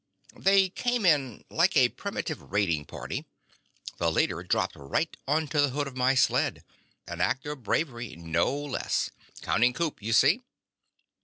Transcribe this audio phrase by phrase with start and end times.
[0.35, 3.27] "They came in like a primitive raiding party.
[3.99, 6.63] The leader dropped right onto the hood of my sled.
[7.07, 9.11] An act of bravery, no less.
[9.43, 10.41] Counting coup, you see?"